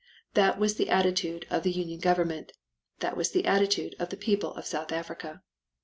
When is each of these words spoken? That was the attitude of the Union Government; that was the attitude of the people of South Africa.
That 0.33 0.57
was 0.57 0.77
the 0.77 0.89
attitude 0.89 1.45
of 1.51 1.61
the 1.61 1.69
Union 1.69 1.99
Government; 1.99 2.53
that 3.01 3.15
was 3.15 3.29
the 3.29 3.45
attitude 3.45 3.93
of 3.99 4.09
the 4.09 4.17
people 4.17 4.51
of 4.55 4.65
South 4.65 4.91
Africa. 4.91 5.43